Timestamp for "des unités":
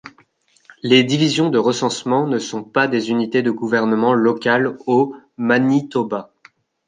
2.87-3.43